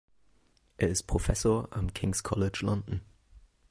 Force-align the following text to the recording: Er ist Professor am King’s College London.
Er 0.77 0.87
ist 0.87 1.03
Professor 1.03 1.67
am 1.69 1.93
King’s 1.93 2.23
College 2.23 2.61
London. 2.65 3.01